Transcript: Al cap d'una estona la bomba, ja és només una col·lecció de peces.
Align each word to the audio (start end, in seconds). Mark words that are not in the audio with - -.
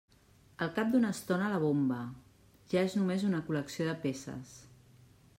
Al 0.65 0.69
cap 0.77 0.87
d'una 0.93 1.09
estona 1.15 1.49
la 1.55 1.59
bomba, 1.63 1.99
ja 2.71 2.83
és 2.89 2.95
només 3.01 3.25
una 3.27 3.41
col·lecció 3.51 3.85
de 3.91 3.93
peces. 4.07 4.55